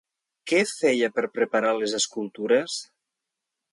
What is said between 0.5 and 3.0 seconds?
Què feia per preparar les escultures?